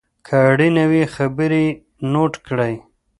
[0.25, 1.77] که اړینه وي خبرې یې
[2.11, 2.73] نوټ کړئ.